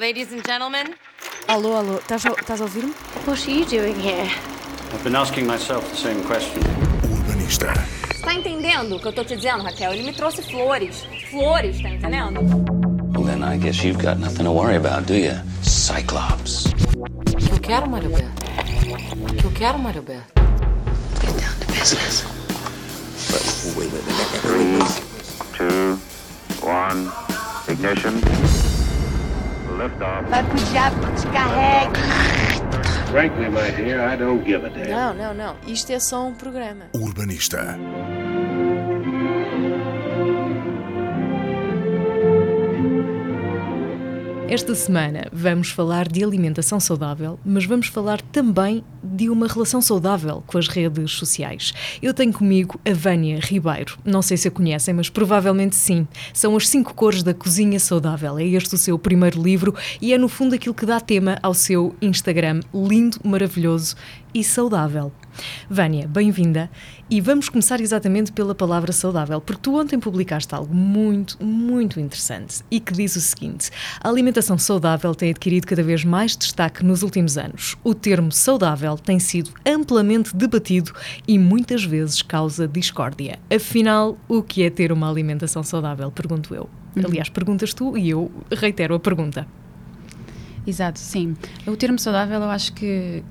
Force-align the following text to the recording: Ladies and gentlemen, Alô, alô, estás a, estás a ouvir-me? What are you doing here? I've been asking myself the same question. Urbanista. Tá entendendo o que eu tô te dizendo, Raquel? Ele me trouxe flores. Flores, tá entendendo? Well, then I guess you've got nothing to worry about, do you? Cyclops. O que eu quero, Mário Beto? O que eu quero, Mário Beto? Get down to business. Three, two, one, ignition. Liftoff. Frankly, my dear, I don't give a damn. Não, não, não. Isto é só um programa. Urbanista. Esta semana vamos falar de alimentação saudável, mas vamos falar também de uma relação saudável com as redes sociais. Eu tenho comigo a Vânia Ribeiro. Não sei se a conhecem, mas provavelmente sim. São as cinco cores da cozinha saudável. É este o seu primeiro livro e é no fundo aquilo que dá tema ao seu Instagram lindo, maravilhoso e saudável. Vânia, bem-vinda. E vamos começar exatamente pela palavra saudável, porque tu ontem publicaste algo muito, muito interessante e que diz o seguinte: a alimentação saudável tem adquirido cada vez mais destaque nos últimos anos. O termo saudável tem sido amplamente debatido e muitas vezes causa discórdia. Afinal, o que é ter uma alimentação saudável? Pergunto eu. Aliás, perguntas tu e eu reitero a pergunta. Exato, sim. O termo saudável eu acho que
Ladies 0.00 0.32
and 0.32 0.46
gentlemen, 0.46 0.94
Alô, 1.48 1.74
alô, 1.76 1.98
estás 1.98 2.24
a, 2.24 2.28
estás 2.28 2.60
a 2.60 2.64
ouvir-me? 2.64 2.92
What 3.26 3.42
are 3.42 3.50
you 3.50 3.64
doing 3.66 3.96
here? 3.98 4.30
I've 4.92 5.02
been 5.02 5.16
asking 5.16 5.44
myself 5.44 5.90
the 5.90 5.96
same 5.96 6.22
question. 6.22 6.62
Urbanista. 7.10 7.72
Tá 8.22 8.32
entendendo 8.32 8.94
o 8.94 9.00
que 9.00 9.08
eu 9.08 9.12
tô 9.12 9.24
te 9.24 9.34
dizendo, 9.34 9.64
Raquel? 9.64 9.92
Ele 9.94 10.04
me 10.04 10.12
trouxe 10.12 10.42
flores. 10.42 11.04
Flores, 11.30 11.82
tá 11.82 11.88
entendendo? 11.88 12.38
Well, 13.12 13.24
then 13.24 13.42
I 13.42 13.58
guess 13.58 13.82
you've 13.82 14.00
got 14.00 14.20
nothing 14.20 14.44
to 14.44 14.52
worry 14.52 14.76
about, 14.76 15.06
do 15.06 15.14
you? 15.14 15.34
Cyclops. 15.64 16.66
O 16.66 17.36
que 17.36 17.52
eu 17.52 17.60
quero, 17.60 17.88
Mário 17.88 18.10
Beto? 18.10 18.30
O 19.20 19.34
que 19.34 19.44
eu 19.46 19.50
quero, 19.50 19.78
Mário 19.80 20.02
Beto? 20.02 20.22
Get 21.20 21.34
down 21.40 21.58
to 21.58 21.66
business. 21.72 22.24
Three, 24.42 24.78
two, 25.56 25.98
one, 26.62 27.10
ignition. 27.66 28.20
Liftoff. 29.88 30.28
Frankly, 33.10 33.48
my 33.48 33.70
dear, 33.70 34.00
I 34.00 34.16
don't 34.16 34.44
give 34.44 34.64
a 34.66 34.68
damn. 34.68 34.90
Não, 34.90 35.14
não, 35.14 35.34
não. 35.34 35.56
Isto 35.66 35.92
é 35.92 35.98
só 35.98 36.26
um 36.26 36.34
programa. 36.34 36.86
Urbanista. 36.94 37.78
Esta 44.50 44.74
semana 44.74 45.26
vamos 45.30 45.68
falar 45.68 46.08
de 46.08 46.24
alimentação 46.24 46.80
saudável, 46.80 47.38
mas 47.44 47.66
vamos 47.66 47.88
falar 47.88 48.22
também 48.22 48.82
de 49.04 49.28
uma 49.28 49.46
relação 49.46 49.82
saudável 49.82 50.42
com 50.46 50.56
as 50.56 50.68
redes 50.68 51.12
sociais. 51.12 51.74
Eu 52.00 52.14
tenho 52.14 52.32
comigo 52.32 52.80
a 52.82 52.94
Vânia 52.94 53.40
Ribeiro. 53.42 53.98
Não 54.02 54.22
sei 54.22 54.38
se 54.38 54.48
a 54.48 54.50
conhecem, 54.50 54.94
mas 54.94 55.10
provavelmente 55.10 55.76
sim. 55.76 56.08
São 56.32 56.56
as 56.56 56.66
cinco 56.66 56.94
cores 56.94 57.22
da 57.22 57.34
cozinha 57.34 57.78
saudável. 57.78 58.38
É 58.38 58.44
este 58.44 58.74
o 58.74 58.78
seu 58.78 58.98
primeiro 58.98 59.42
livro 59.42 59.74
e 60.00 60.14
é 60.14 60.18
no 60.18 60.30
fundo 60.30 60.54
aquilo 60.54 60.74
que 60.74 60.86
dá 60.86 60.98
tema 60.98 61.38
ao 61.42 61.52
seu 61.52 61.94
Instagram 62.00 62.60
lindo, 62.72 63.18
maravilhoso 63.22 63.96
e 64.32 64.42
saudável. 64.42 65.12
Vânia, 65.68 66.06
bem-vinda. 66.06 66.70
E 67.10 67.20
vamos 67.20 67.48
começar 67.48 67.80
exatamente 67.80 68.32
pela 68.32 68.54
palavra 68.54 68.92
saudável, 68.92 69.40
porque 69.40 69.62
tu 69.62 69.78
ontem 69.78 69.98
publicaste 69.98 70.54
algo 70.54 70.74
muito, 70.74 71.42
muito 71.42 71.98
interessante 71.98 72.62
e 72.70 72.80
que 72.80 72.92
diz 72.92 73.16
o 73.16 73.20
seguinte: 73.20 73.70
a 74.00 74.08
alimentação 74.08 74.58
saudável 74.58 75.14
tem 75.14 75.30
adquirido 75.30 75.66
cada 75.66 75.82
vez 75.82 76.04
mais 76.04 76.36
destaque 76.36 76.84
nos 76.84 77.02
últimos 77.02 77.38
anos. 77.38 77.76
O 77.82 77.94
termo 77.94 78.32
saudável 78.32 78.96
tem 78.96 79.18
sido 79.18 79.50
amplamente 79.66 80.34
debatido 80.36 80.92
e 81.26 81.38
muitas 81.38 81.84
vezes 81.84 82.22
causa 82.22 82.68
discórdia. 82.68 83.38
Afinal, 83.54 84.18
o 84.28 84.42
que 84.42 84.62
é 84.62 84.70
ter 84.70 84.92
uma 84.92 85.10
alimentação 85.10 85.62
saudável? 85.62 86.10
Pergunto 86.10 86.54
eu. 86.54 86.68
Aliás, 87.04 87.28
perguntas 87.28 87.72
tu 87.72 87.96
e 87.96 88.10
eu 88.10 88.30
reitero 88.50 88.94
a 88.94 89.00
pergunta. 89.00 89.46
Exato, 90.66 90.98
sim. 90.98 91.34
O 91.66 91.76
termo 91.76 91.98
saudável 91.98 92.42
eu 92.42 92.50
acho 92.50 92.74
que 92.74 93.22